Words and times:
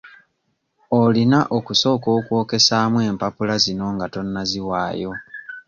Olina 1.01 1.39
okusooka 1.57 2.07
okwokesaamu 2.17 2.97
empapula 3.09 3.55
zino 3.63 3.85
nga 3.95 4.05
tonnaziwaayo. 4.13 5.11